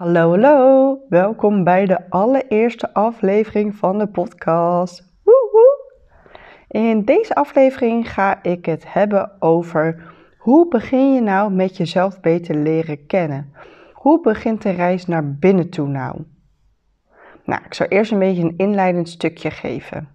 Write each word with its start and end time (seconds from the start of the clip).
Hallo, 0.00 0.30
hallo. 0.30 0.98
Welkom 1.08 1.64
bij 1.64 1.86
de 1.86 2.10
allereerste 2.10 2.94
aflevering 2.94 3.74
van 3.76 3.98
de 3.98 4.06
podcast. 4.06 5.04
In 6.68 7.04
deze 7.04 7.34
aflevering 7.34 8.12
ga 8.12 8.42
ik 8.42 8.66
het 8.66 8.92
hebben 8.92 9.42
over 9.42 10.12
hoe 10.38 10.68
begin 10.68 11.14
je 11.14 11.20
nou 11.20 11.52
met 11.52 11.76
jezelf 11.76 12.20
beter 12.20 12.54
leren 12.54 13.06
kennen? 13.06 13.52
Hoe 13.92 14.20
begint 14.20 14.62
de 14.62 14.70
reis 14.70 15.06
naar 15.06 15.34
binnen 15.34 15.70
toe 15.70 15.88
nou? 15.88 16.24
Nou, 17.44 17.62
ik 17.64 17.74
zal 17.74 17.86
eerst 17.86 18.12
een 18.12 18.18
beetje 18.18 18.42
een 18.42 18.56
inleidend 18.56 19.08
stukje 19.08 19.50
geven. 19.50 20.08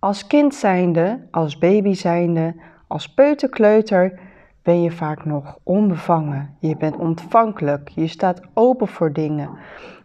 Als 0.00 0.26
kind 0.26 0.54
zijnde, 0.54 1.26
als 1.30 1.58
baby 1.58 1.92
zijnde, 1.92 2.54
als 2.86 3.14
peuterkleuter 3.14 4.29
ben 4.70 4.82
je 4.82 4.90
vaak 4.90 5.24
nog 5.24 5.58
onbevangen. 5.62 6.56
Je 6.60 6.76
bent 6.76 6.96
ontvankelijk. 6.96 7.88
Je 7.88 8.06
staat 8.06 8.40
open 8.54 8.88
voor 8.88 9.12
dingen. 9.12 9.50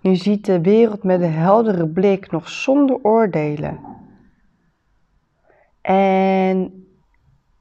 Je 0.01 0.15
ziet 0.15 0.45
de 0.45 0.61
wereld 0.61 1.03
met 1.03 1.21
een 1.21 1.31
heldere 1.31 1.87
blik, 1.87 2.31
nog 2.31 2.49
zonder 2.49 2.99
oordelen. 3.01 3.79
En 5.81 6.85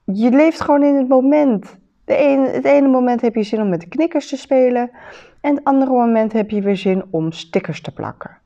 je 0.05 0.31
leeft 0.31 0.61
gewoon 0.61 0.83
in 0.83 0.95
het 0.95 1.09
moment. 1.09 1.79
De 2.05 2.15
het 2.53 2.65
ene 2.65 2.89
moment 2.89 3.21
heb 3.21 3.35
je 3.35 3.43
zin 3.43 3.61
om 3.61 3.69
met 3.69 3.81
de 3.81 3.89
knikkers 3.89 4.29
te 4.29 4.37
spelen. 4.37 4.91
En 5.41 5.55
het 5.55 5.65
andere 5.65 5.91
moment 5.91 6.33
heb 6.33 6.51
je 6.51 6.63
weer 6.63 6.77
zin 6.77 7.05
om 7.11 7.33
stickers 7.33 7.81
te 7.83 7.93
plakken. 7.93 8.39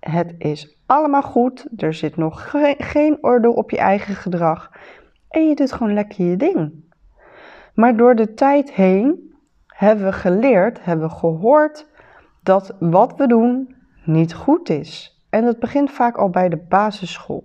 Het 0.00 0.34
is 0.38 0.76
allemaal 0.86 1.22
goed. 1.22 1.66
Er 1.76 1.94
zit 1.94 2.16
nog 2.16 2.54
geen, 2.78 3.18
orde 3.20 3.54
op 3.54 3.70
je 3.70 3.78
eigen 3.78 4.14
gedrag. 4.14 4.70
En 5.28 5.48
je 5.48 5.54
doet 5.54 5.72
gewoon 5.72 5.94
lekker 5.94 6.24
je 6.24 6.36
ding. 6.36 6.83
Maar 7.74 7.96
door 7.96 8.14
de 8.14 8.34
tijd 8.34 8.72
heen 8.72 9.34
hebben 9.66 10.04
we 10.04 10.12
geleerd, 10.12 10.84
hebben 10.84 11.08
we 11.08 11.14
gehoord 11.14 11.86
dat 12.42 12.76
wat 12.80 13.16
we 13.16 13.26
doen 13.26 13.76
niet 14.04 14.34
goed 14.34 14.68
is. 14.68 15.22
En 15.30 15.44
dat 15.44 15.58
begint 15.58 15.90
vaak 15.90 16.16
al 16.16 16.30
bij 16.30 16.48
de 16.48 16.64
basisschool. 16.68 17.44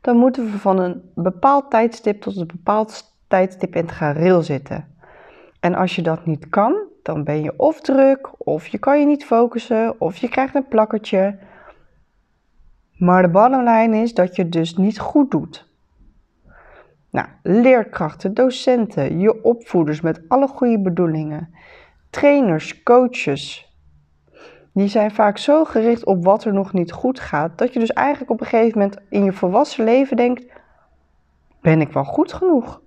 Dan 0.00 0.16
moeten 0.16 0.44
we 0.44 0.58
van 0.58 0.78
een 0.78 1.10
bepaald 1.14 1.70
tijdstip 1.70 2.20
tot 2.20 2.36
een 2.36 2.46
bepaald 2.46 3.16
tijdstip 3.28 3.74
in 3.74 3.82
het 3.82 3.92
gareel 3.92 4.42
zitten. 4.42 4.86
En 5.60 5.74
als 5.74 5.96
je 5.96 6.02
dat 6.02 6.26
niet 6.26 6.48
kan, 6.48 6.74
dan 7.02 7.24
ben 7.24 7.42
je 7.42 7.58
of 7.58 7.80
druk, 7.80 8.30
of 8.38 8.66
je 8.66 8.78
kan 8.78 9.00
je 9.00 9.06
niet 9.06 9.24
focussen, 9.24 10.00
of 10.00 10.16
je 10.16 10.28
krijgt 10.28 10.54
een 10.54 10.68
plakkertje. 10.68 11.38
Maar 12.96 13.22
de 13.22 13.28
bottomline 13.28 13.96
is 13.96 14.14
dat 14.14 14.36
je 14.36 14.42
het 14.42 14.52
dus 14.52 14.76
niet 14.76 14.98
goed 14.98 15.30
doet. 15.30 15.71
Nou, 17.12 17.28
leerkrachten, 17.42 18.34
docenten, 18.34 19.18
je 19.18 19.42
opvoeders 19.44 20.00
met 20.00 20.20
alle 20.28 20.48
goede 20.48 20.80
bedoelingen, 20.80 21.54
trainers, 22.10 22.82
coaches, 22.82 23.72
die 24.72 24.88
zijn 24.88 25.10
vaak 25.10 25.38
zo 25.38 25.64
gericht 25.64 26.04
op 26.04 26.24
wat 26.24 26.44
er 26.44 26.52
nog 26.52 26.72
niet 26.72 26.92
goed 26.92 27.20
gaat, 27.20 27.58
dat 27.58 27.72
je 27.72 27.78
dus 27.78 27.92
eigenlijk 27.92 28.30
op 28.30 28.40
een 28.40 28.46
gegeven 28.46 28.78
moment 28.78 28.98
in 29.08 29.24
je 29.24 29.32
volwassen 29.32 29.84
leven 29.84 30.16
denkt: 30.16 30.44
ben 31.60 31.80
ik 31.80 31.92
wel 31.92 32.04
goed 32.04 32.32
genoeg? 32.32 32.80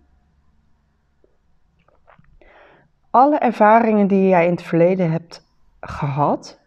Alle 3.09 3.37
ervaringen 3.37 4.07
die 4.07 4.27
jij 4.27 4.45
in 4.45 4.51
het 4.51 4.63
verleden 4.63 5.11
hebt 5.11 5.47
gehad, 5.79 6.59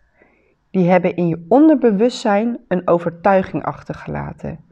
die 0.71 0.89
hebben 0.91 1.17
in 1.17 1.29
je 1.29 1.45
onderbewustzijn 1.49 2.59
een 2.69 2.89
overtuiging 2.89 3.65
achtergelaten. 3.65 4.68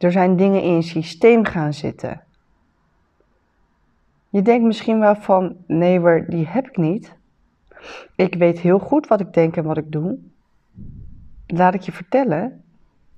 Er 0.00 0.12
zijn 0.12 0.36
dingen 0.36 0.62
in 0.62 0.74
je 0.74 0.82
systeem 0.82 1.44
gaan 1.44 1.72
zitten. 1.72 2.22
Je 4.28 4.42
denkt 4.42 4.64
misschien 4.64 5.00
wel 5.00 5.14
van, 5.14 5.56
nee, 5.66 6.00
maar 6.00 6.26
die 6.26 6.46
heb 6.46 6.68
ik 6.68 6.76
niet. 6.76 7.16
Ik 8.14 8.34
weet 8.34 8.60
heel 8.60 8.78
goed 8.78 9.06
wat 9.06 9.20
ik 9.20 9.32
denk 9.32 9.56
en 9.56 9.64
wat 9.64 9.76
ik 9.76 9.92
doe. 9.92 10.18
Laat 11.46 11.74
ik 11.74 11.80
je 11.80 11.92
vertellen, 11.92 12.64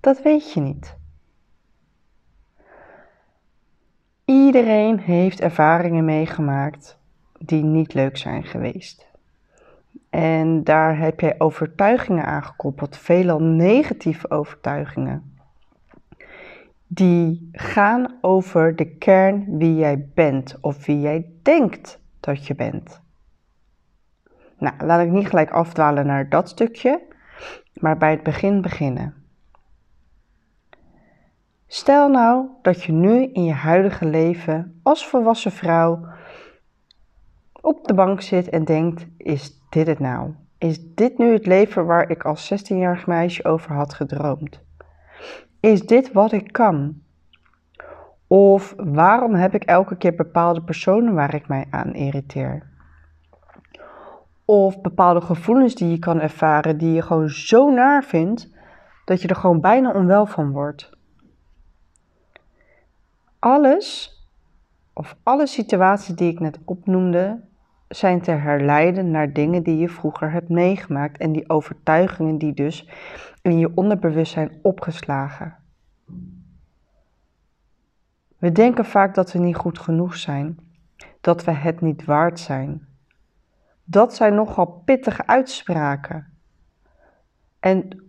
dat 0.01 0.23
weet 0.23 0.53
je 0.53 0.61
niet. 0.61 0.97
Iedereen 4.25 4.98
heeft 4.98 5.41
ervaringen 5.41 6.05
meegemaakt 6.05 6.98
die 7.39 7.63
niet 7.63 7.95
leuk 7.95 8.17
zijn 8.17 8.45
geweest. 8.45 9.07
En 10.11 10.65
daar 10.65 10.98
heb 10.98 11.21
jij 11.21 11.35
overtuigingen 11.39 12.25
aangekoppeld, 12.25 12.97
veelal 12.97 13.42
negatieve 13.42 14.31
overtuigingen 14.31 15.32
die 16.95 17.48
gaan 17.53 18.19
over 18.20 18.77
de 18.77 18.97
kern 18.97 19.58
wie 19.58 19.75
jij 19.75 20.08
bent 20.14 20.58
of 20.61 20.86
wie 20.86 21.01
jij 21.01 21.30
denkt 21.42 22.01
dat 22.20 22.47
je 22.47 22.55
bent. 22.55 23.01
Nou, 24.58 24.75
laat 24.85 25.05
ik 25.05 25.11
niet 25.11 25.29
gelijk 25.29 25.51
afdwalen 25.51 26.07
naar 26.07 26.29
dat 26.29 26.48
stukje, 26.48 27.03
maar 27.75 27.97
bij 27.97 28.11
het 28.11 28.23
begin 28.23 28.61
beginnen. 28.61 29.14
Stel 31.67 32.08
nou 32.08 32.47
dat 32.63 32.83
je 32.83 32.92
nu 32.92 33.23
in 33.33 33.45
je 33.45 33.53
huidige 33.53 34.05
leven 34.07 34.80
als 34.83 35.07
volwassen 35.07 35.53
vrouw 35.53 36.07
op 37.61 37.86
de 37.86 37.95
bank 37.95 38.20
zit 38.20 38.48
en 38.48 38.64
denkt: 38.64 39.07
is 39.17 39.61
dit 39.69 39.86
het 39.86 39.98
nou? 39.98 40.35
Is 40.59 40.95
dit 40.95 41.19
nu 41.19 41.33
het 41.33 41.47
leven 41.47 41.86
waar 41.86 42.11
ik 42.11 42.24
als 42.24 42.53
16-jarig 42.53 43.07
meisje 43.07 43.45
over 43.45 43.74
had 43.74 43.95
gedroomd? 43.95 44.61
Is 45.62 45.86
dit 45.86 46.12
wat 46.12 46.33
ik 46.33 46.52
kan? 46.52 47.02
Of 48.27 48.74
waarom 48.77 49.34
heb 49.34 49.55
ik 49.55 49.64
elke 49.64 49.96
keer 49.96 50.14
bepaalde 50.14 50.62
personen 50.62 51.14
waar 51.14 51.34
ik 51.34 51.48
mij 51.48 51.67
aan 51.70 51.95
irriteer? 51.95 52.70
Of 54.45 54.80
bepaalde 54.80 55.20
gevoelens 55.20 55.74
die 55.74 55.90
je 55.90 55.98
kan 55.98 56.20
ervaren 56.20 56.78
die 56.78 56.92
je 56.92 57.02
gewoon 57.02 57.28
zo 57.28 57.70
naar 57.70 58.05
vindt 58.05 58.50
dat 59.05 59.23
je 59.23 59.28
er 59.28 59.36
gewoon 59.36 59.61
bijna 59.61 59.92
onwel 59.92 60.27
van 60.27 60.50
wordt. 60.50 60.90
Alles, 63.39 64.17
of 64.92 65.17
alle 65.23 65.46
situaties 65.46 66.14
die 66.14 66.33
ik 66.33 66.40
net 66.40 66.58
opnoemde, 66.64 67.40
zijn 67.89 68.20
te 68.20 68.30
herleiden 68.30 69.11
naar 69.11 69.33
dingen 69.33 69.62
die 69.62 69.79
je 69.79 69.89
vroeger 69.89 70.30
hebt 70.30 70.48
meegemaakt 70.48 71.18
en 71.18 71.33
die 71.33 71.50
overtuigingen 71.50 72.39
die 72.39 72.55
dus 72.55 72.89
in 73.42 73.58
je 73.58 73.73
onderbewustzijn 73.75 74.58
opgeslagen. 74.63 75.57
We 78.39 78.53
denken 78.53 78.85
vaak 78.85 79.14
dat 79.14 79.33
we 79.33 79.39
niet 79.39 79.57
goed 79.57 79.79
genoeg 79.79 80.17
zijn, 80.17 80.58
dat 81.20 81.45
we 81.45 81.51
het 81.51 81.80
niet 81.80 82.05
waard 82.05 82.41
zijn. 82.41 82.86
Dat 83.85 84.14
zijn 84.14 84.35
nogal 84.35 84.67
pittige 84.85 85.27
uitspraken. 85.27 86.33
En 87.61 88.03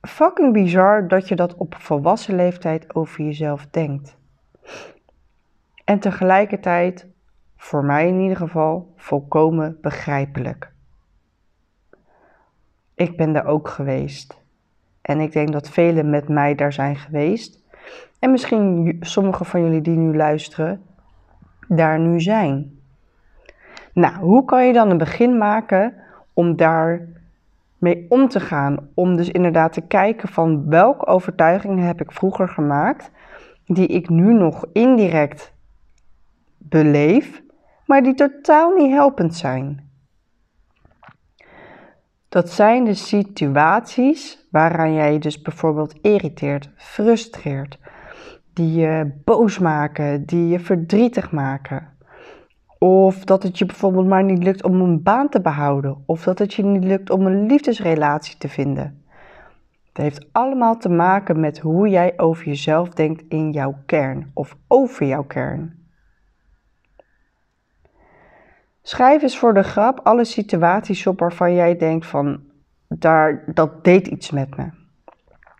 fucking 0.00 0.52
bizar 0.52 1.08
dat 1.08 1.28
je 1.28 1.36
dat 1.36 1.54
op 1.54 1.74
volwassen 1.74 2.34
leeftijd 2.34 2.94
over 2.94 3.24
jezelf 3.24 3.66
denkt. 3.66 4.16
En 5.84 5.98
tegelijkertijd, 5.98 7.06
voor 7.56 7.84
mij 7.84 8.08
in 8.08 8.20
ieder 8.20 8.36
geval, 8.36 8.92
volkomen 8.96 9.78
begrijpelijk. 9.80 10.72
Ik 12.94 13.16
ben 13.16 13.32
daar 13.32 13.46
ook 13.46 13.68
geweest. 13.68 14.37
En 15.08 15.20
ik 15.20 15.32
denk 15.32 15.52
dat 15.52 15.68
velen 15.68 16.10
met 16.10 16.28
mij 16.28 16.54
daar 16.54 16.72
zijn 16.72 16.96
geweest. 16.96 17.58
En 18.18 18.30
misschien 18.30 18.96
sommige 19.00 19.44
van 19.44 19.62
jullie 19.62 19.80
die 19.80 19.96
nu 19.96 20.16
luisteren, 20.16 20.82
daar 21.68 21.98
nu 21.98 22.20
zijn. 22.20 22.78
Nou, 23.92 24.14
hoe 24.14 24.44
kan 24.44 24.66
je 24.66 24.72
dan 24.72 24.90
een 24.90 24.98
begin 24.98 25.38
maken 25.38 25.94
om 26.32 26.56
daar 26.56 27.08
mee 27.78 28.06
om 28.08 28.28
te 28.28 28.40
gaan? 28.40 28.88
Om 28.94 29.16
dus 29.16 29.30
inderdaad 29.30 29.72
te 29.72 29.80
kijken 29.80 30.28
van 30.28 30.68
welke 30.68 31.06
overtuigingen 31.06 31.86
heb 31.86 32.00
ik 32.00 32.12
vroeger 32.12 32.48
gemaakt, 32.48 33.10
die 33.66 33.86
ik 33.86 34.08
nu 34.08 34.32
nog 34.32 34.64
indirect 34.72 35.52
beleef, 36.58 37.42
maar 37.86 38.02
die 38.02 38.14
totaal 38.14 38.74
niet 38.74 38.90
helpend 38.90 39.34
zijn. 39.34 39.87
Dat 42.28 42.50
zijn 42.50 42.84
de 42.84 42.94
situaties 42.94 44.46
waaraan 44.50 44.94
jij 44.94 45.12
je 45.12 45.18
dus 45.18 45.42
bijvoorbeeld 45.42 45.94
irriteert, 46.02 46.70
frustreert, 46.76 47.78
die 48.52 48.72
je 48.72 49.20
boos 49.24 49.58
maken, 49.58 50.24
die 50.26 50.48
je 50.48 50.60
verdrietig 50.60 51.30
maken. 51.30 51.96
Of 52.78 53.24
dat 53.24 53.42
het 53.42 53.58
je 53.58 53.66
bijvoorbeeld 53.66 54.06
maar 54.06 54.24
niet 54.24 54.42
lukt 54.42 54.64
om 54.64 54.80
een 54.80 55.02
baan 55.02 55.28
te 55.28 55.40
behouden, 55.40 56.02
of 56.06 56.24
dat 56.24 56.38
het 56.38 56.54
je 56.54 56.64
niet 56.64 56.84
lukt 56.84 57.10
om 57.10 57.26
een 57.26 57.46
liefdesrelatie 57.46 58.38
te 58.38 58.48
vinden. 58.48 59.02
Het 59.88 59.96
heeft 59.96 60.28
allemaal 60.32 60.76
te 60.76 60.88
maken 60.88 61.40
met 61.40 61.58
hoe 61.58 61.88
jij 61.88 62.12
over 62.16 62.44
jezelf 62.44 62.88
denkt 62.88 63.24
in 63.28 63.50
jouw 63.50 63.74
kern 63.86 64.30
of 64.34 64.56
over 64.66 65.06
jouw 65.06 65.24
kern. 65.24 65.77
Schrijf 68.88 69.22
eens 69.22 69.38
voor 69.38 69.54
de 69.54 69.62
grap 69.62 70.00
alle 70.02 70.24
situaties 70.24 71.06
op 71.06 71.18
waarvan 71.20 71.54
jij 71.54 71.76
denkt 71.76 72.06
van 72.06 72.40
daar, 72.88 73.42
dat 73.46 73.84
deed 73.84 74.06
iets 74.06 74.30
met 74.30 74.56
me. 74.56 74.70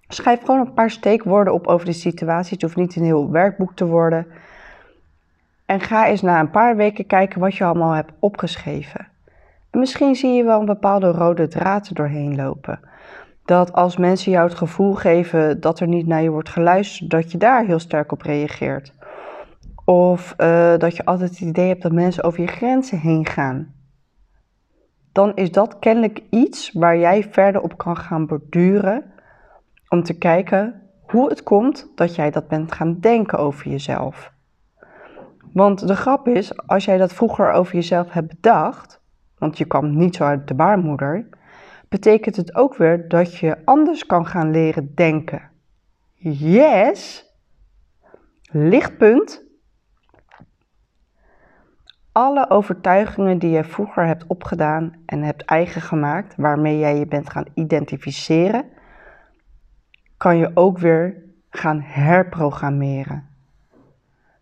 Schrijf 0.08 0.40
gewoon 0.40 0.60
een 0.60 0.72
paar 0.72 0.90
steekwoorden 0.90 1.52
op 1.52 1.66
over 1.66 1.86
de 1.86 1.92
situatie. 1.92 2.52
Het 2.52 2.62
hoeft 2.62 2.76
niet 2.76 2.96
een 2.96 3.04
heel 3.04 3.30
werkboek 3.30 3.74
te 3.74 3.86
worden. 3.86 4.26
En 5.66 5.80
ga 5.80 6.06
eens 6.06 6.22
na 6.22 6.40
een 6.40 6.50
paar 6.50 6.76
weken 6.76 7.06
kijken 7.06 7.40
wat 7.40 7.54
je 7.54 7.64
allemaal 7.64 7.92
hebt 7.92 8.12
opgeschreven. 8.18 9.08
misschien 9.70 10.14
zie 10.14 10.32
je 10.32 10.44
wel 10.44 10.60
een 10.60 10.66
bepaalde 10.66 11.10
rode 11.10 11.48
draad 11.48 11.94
doorheen 11.94 12.36
lopen. 12.36 12.80
Dat 13.44 13.72
als 13.72 13.96
mensen 13.96 14.32
jou 14.32 14.48
het 14.48 14.58
gevoel 14.58 14.94
geven 14.94 15.60
dat 15.60 15.80
er 15.80 15.88
niet 15.88 16.06
naar 16.06 16.22
je 16.22 16.30
wordt 16.30 16.48
geluisterd, 16.48 17.10
dat 17.10 17.32
je 17.32 17.38
daar 17.38 17.64
heel 17.64 17.78
sterk 17.78 18.12
op 18.12 18.22
reageert. 18.22 18.92
Of 19.88 20.34
uh, 20.38 20.76
dat 20.76 20.96
je 20.96 21.04
altijd 21.04 21.30
het 21.30 21.40
idee 21.40 21.68
hebt 21.68 21.82
dat 21.82 21.92
mensen 21.92 22.24
over 22.24 22.40
je 22.40 22.46
grenzen 22.46 22.98
heen 22.98 23.26
gaan. 23.26 23.74
Dan 25.12 25.34
is 25.34 25.52
dat 25.52 25.78
kennelijk 25.78 26.22
iets 26.30 26.72
waar 26.72 26.98
jij 26.98 27.24
verder 27.30 27.60
op 27.60 27.78
kan 27.78 27.96
gaan 27.96 28.26
borduren 28.26 29.12
om 29.88 30.02
te 30.02 30.18
kijken 30.18 30.82
hoe 31.00 31.28
het 31.28 31.42
komt 31.42 31.90
dat 31.94 32.14
jij 32.14 32.30
dat 32.30 32.48
bent 32.48 32.72
gaan 32.72 33.00
denken 33.00 33.38
over 33.38 33.70
jezelf. 33.70 34.32
Want 35.52 35.88
de 35.88 35.96
grap 35.96 36.28
is, 36.28 36.66
als 36.66 36.84
jij 36.84 36.98
dat 36.98 37.12
vroeger 37.12 37.52
over 37.52 37.74
jezelf 37.74 38.12
hebt 38.12 38.28
bedacht, 38.28 39.00
want 39.38 39.58
je 39.58 39.64
kwam 39.64 39.96
niet 39.96 40.16
zo 40.16 40.24
uit 40.24 40.48
de 40.48 40.54
baarmoeder, 40.54 41.28
betekent 41.88 42.36
het 42.36 42.54
ook 42.54 42.76
weer 42.76 43.08
dat 43.08 43.36
je 43.36 43.56
anders 43.64 44.06
kan 44.06 44.26
gaan 44.26 44.50
leren 44.50 44.94
denken. 44.94 45.50
Yes! 46.14 47.26
Lichtpunt. 48.50 49.46
Alle 52.18 52.50
overtuigingen 52.50 53.38
die 53.38 53.50
je 53.50 53.64
vroeger 53.64 54.06
hebt 54.06 54.26
opgedaan 54.26 54.92
en 55.06 55.22
hebt 55.22 55.44
eigen 55.44 55.80
gemaakt, 55.80 56.34
waarmee 56.36 56.78
jij 56.78 56.98
je 56.98 57.06
bent 57.06 57.30
gaan 57.30 57.44
identificeren, 57.54 58.64
kan 60.16 60.36
je 60.36 60.50
ook 60.54 60.78
weer 60.78 61.22
gaan 61.50 61.80
herprogrammeren. 61.80 63.28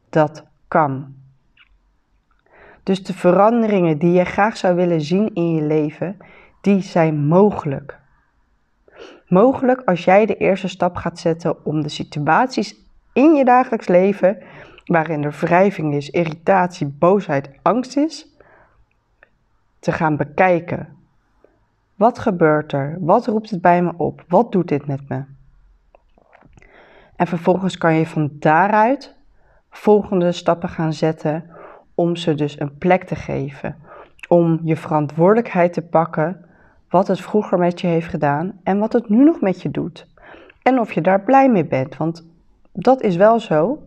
Dat 0.08 0.44
kan. 0.68 1.14
Dus 2.82 3.04
de 3.04 3.14
veranderingen 3.14 3.98
die 3.98 4.12
je 4.12 4.24
graag 4.24 4.56
zou 4.56 4.74
willen 4.74 5.00
zien 5.00 5.34
in 5.34 5.54
je 5.54 5.62
leven, 5.62 6.16
die 6.60 6.82
zijn 6.82 7.26
mogelijk. 7.26 7.98
Mogelijk 9.28 9.82
als 9.84 10.04
jij 10.04 10.26
de 10.26 10.36
eerste 10.36 10.68
stap 10.68 10.96
gaat 10.96 11.18
zetten 11.18 11.64
om 11.64 11.82
de 11.82 11.88
situaties 11.88 12.76
in 13.12 13.34
je 13.34 13.44
dagelijks 13.44 13.88
leven, 13.88 14.38
waarin 14.86 15.24
er 15.24 15.36
wrijving 15.40 15.94
is, 15.94 16.10
irritatie, 16.10 16.86
boosheid, 16.86 17.50
angst 17.62 17.96
is, 17.96 18.36
te 19.78 19.92
gaan 19.92 20.16
bekijken. 20.16 20.96
Wat 21.94 22.18
gebeurt 22.18 22.72
er? 22.72 22.96
Wat 23.00 23.26
roept 23.26 23.50
het 23.50 23.60
bij 23.60 23.82
me 23.82 23.92
op? 23.96 24.24
Wat 24.28 24.52
doet 24.52 24.68
dit 24.68 24.86
met 24.86 25.08
me? 25.08 25.24
En 27.16 27.26
vervolgens 27.26 27.78
kan 27.78 27.94
je 27.94 28.06
van 28.06 28.30
daaruit 28.32 29.14
volgende 29.70 30.32
stappen 30.32 30.68
gaan 30.68 30.92
zetten 30.92 31.50
om 31.94 32.16
ze 32.16 32.34
dus 32.34 32.60
een 32.60 32.78
plek 32.78 33.04
te 33.04 33.14
geven. 33.14 33.76
Om 34.28 34.60
je 34.62 34.76
verantwoordelijkheid 34.76 35.72
te 35.72 35.82
pakken 35.82 36.44
wat 36.88 37.08
het 37.08 37.20
vroeger 37.20 37.58
met 37.58 37.80
je 37.80 37.86
heeft 37.86 38.08
gedaan 38.08 38.60
en 38.62 38.78
wat 38.78 38.92
het 38.92 39.08
nu 39.08 39.24
nog 39.24 39.40
met 39.40 39.62
je 39.62 39.70
doet. 39.70 40.06
En 40.62 40.80
of 40.80 40.92
je 40.92 41.00
daar 41.00 41.20
blij 41.20 41.50
mee 41.50 41.64
bent, 41.64 41.96
want 41.96 42.26
dat 42.72 43.02
is 43.02 43.16
wel 43.16 43.40
zo. 43.40 43.85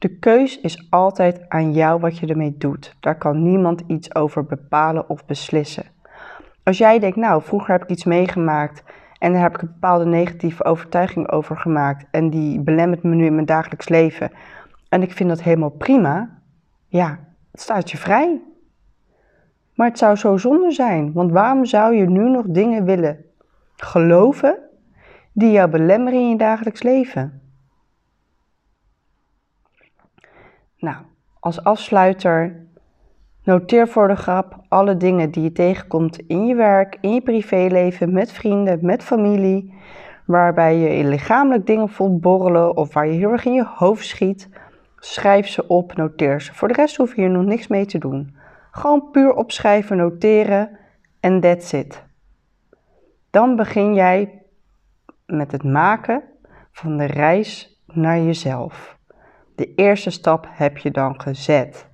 De 0.00 0.08
keus 0.08 0.60
is 0.60 0.86
altijd 0.90 1.48
aan 1.48 1.72
jou 1.72 2.00
wat 2.00 2.18
je 2.18 2.26
ermee 2.26 2.54
doet. 2.58 2.96
Daar 3.00 3.18
kan 3.18 3.42
niemand 3.42 3.82
iets 3.86 4.14
over 4.14 4.44
bepalen 4.44 5.08
of 5.08 5.26
beslissen. 5.26 5.84
Als 6.62 6.78
jij 6.78 6.98
denkt, 6.98 7.16
nou, 7.16 7.42
vroeger 7.42 7.72
heb 7.72 7.82
ik 7.82 7.88
iets 7.88 8.04
meegemaakt 8.04 8.82
en 9.18 9.32
daar 9.32 9.42
heb 9.42 9.54
ik 9.54 9.62
een 9.62 9.72
bepaalde 9.72 10.04
negatieve 10.04 10.64
overtuiging 10.64 11.30
over 11.30 11.56
gemaakt 11.56 12.06
en 12.10 12.30
die 12.30 12.60
belemmert 12.60 13.02
me 13.02 13.14
nu 13.14 13.24
in 13.24 13.34
mijn 13.34 13.46
dagelijks 13.46 13.88
leven 13.88 14.30
en 14.88 15.02
ik 15.02 15.12
vind 15.12 15.28
dat 15.28 15.42
helemaal 15.42 15.70
prima, 15.70 16.38
ja, 16.86 17.18
het 17.50 17.60
staat 17.60 17.90
je 17.90 17.96
vrij. 17.96 18.40
Maar 19.74 19.88
het 19.88 19.98
zou 19.98 20.16
zo 20.16 20.36
zonde 20.36 20.70
zijn, 20.70 21.12
want 21.12 21.32
waarom 21.32 21.64
zou 21.64 21.94
je 21.94 22.08
nu 22.08 22.30
nog 22.30 22.44
dingen 22.48 22.84
willen 22.84 23.24
geloven 23.76 24.58
die 25.32 25.50
jou 25.50 25.70
belemmeren 25.70 26.20
in 26.20 26.28
je 26.28 26.36
dagelijks 26.36 26.82
leven? 26.82 27.39
Nou, 30.80 30.96
als 31.40 31.64
afsluiter, 31.64 32.66
noteer 33.44 33.88
voor 33.88 34.08
de 34.08 34.16
grap 34.16 34.64
alle 34.68 34.96
dingen 34.96 35.30
die 35.30 35.42
je 35.42 35.52
tegenkomt 35.52 36.18
in 36.18 36.46
je 36.46 36.54
werk, 36.54 36.98
in 37.00 37.14
je 37.14 37.20
privéleven, 37.20 38.12
met 38.12 38.32
vrienden, 38.32 38.78
met 38.82 39.02
familie, 39.02 39.74
waarbij 40.24 40.76
je 40.76 41.04
lichamelijk 41.04 41.66
dingen 41.66 41.88
voelt 41.88 42.20
borrelen 42.20 42.76
of 42.76 42.94
waar 42.94 43.06
je 43.06 43.18
heel 43.18 43.30
erg 43.30 43.44
in 43.44 43.52
je 43.52 43.66
hoofd 43.66 44.06
schiet 44.06 44.48
Schrijf 45.02 45.48
ze 45.48 45.66
op, 45.66 45.96
noteer 45.96 46.40
ze. 46.40 46.54
Voor 46.54 46.68
de 46.68 46.74
rest 46.74 46.96
hoef 46.96 47.14
je 47.14 47.20
hier 47.20 47.30
nog 47.30 47.44
niks 47.44 47.66
mee 47.66 47.86
te 47.86 47.98
doen. 47.98 48.36
Gewoon 48.70 49.10
puur 49.10 49.34
opschrijven, 49.34 49.96
noteren 49.96 50.78
en 51.20 51.40
that's 51.40 51.72
it. 51.72 52.04
Dan 53.30 53.56
begin 53.56 53.94
jij 53.94 54.42
met 55.26 55.52
het 55.52 55.64
maken 55.64 56.22
van 56.72 56.96
de 56.96 57.04
reis 57.04 57.80
naar 57.86 58.20
jezelf. 58.20 58.98
De 59.60 59.74
eerste 59.74 60.10
stap 60.10 60.46
heb 60.50 60.78
je 60.78 60.90
dan 60.90 61.20
gezet. 61.20 61.88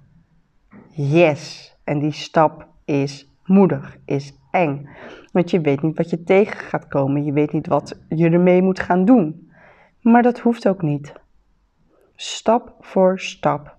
Yes, 0.90 1.74
en 1.84 1.98
die 1.98 2.12
stap 2.12 2.68
is 2.84 3.30
moedig, 3.44 3.96
is 4.04 4.38
eng. 4.50 4.88
Want 5.32 5.50
je 5.50 5.60
weet 5.60 5.82
niet 5.82 5.96
wat 5.96 6.10
je 6.10 6.22
tegen 6.22 6.58
gaat 6.58 6.88
komen, 6.88 7.24
je 7.24 7.32
weet 7.32 7.52
niet 7.52 7.66
wat 7.66 8.00
je 8.08 8.30
ermee 8.30 8.62
moet 8.62 8.80
gaan 8.80 9.04
doen. 9.04 9.50
Maar 10.00 10.22
dat 10.22 10.38
hoeft 10.38 10.68
ook 10.68 10.82
niet 10.82 11.12
stap 12.14 12.74
voor 12.80 13.20
stap 13.20 13.76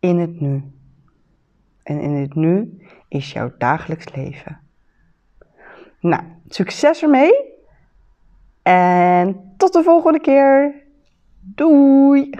in 0.00 0.18
het 0.18 0.40
nu. 0.40 0.72
En 1.82 2.00
in 2.00 2.14
het 2.14 2.34
nu 2.34 2.80
is 3.08 3.32
jouw 3.32 3.52
dagelijks 3.58 4.14
leven. 4.14 4.60
Nou, 6.00 6.22
succes 6.48 7.02
ermee. 7.02 7.32
En 8.62 9.54
tot 9.56 9.72
de 9.72 9.82
volgende 9.82 10.20
keer. 10.20 10.84
Doei! 11.54 12.32